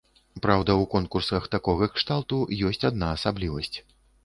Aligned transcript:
Праўда, 0.45 0.75
у 0.83 0.87
конкурсах 0.93 1.45
такога 1.57 1.89
кшталту 1.97 2.41
ёсць 2.71 2.83
адна 2.93 3.13
асаблівасць. 3.21 3.77